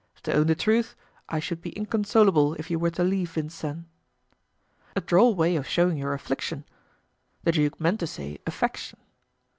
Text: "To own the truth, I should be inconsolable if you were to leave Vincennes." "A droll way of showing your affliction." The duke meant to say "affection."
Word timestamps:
"To 0.23 0.33
own 0.33 0.47
the 0.47 0.55
truth, 0.55 0.95
I 1.29 1.37
should 1.39 1.61
be 1.61 1.69
inconsolable 1.77 2.55
if 2.55 2.71
you 2.71 2.79
were 2.79 2.89
to 2.89 3.03
leave 3.03 3.33
Vincennes." 3.33 3.85
"A 4.95 5.01
droll 5.01 5.35
way 5.35 5.55
of 5.55 5.67
showing 5.67 5.99
your 5.99 6.15
affliction." 6.15 6.63
The 7.43 7.51
duke 7.51 7.79
meant 7.79 7.99
to 7.99 8.07
say 8.07 8.39
"affection." 8.47 8.97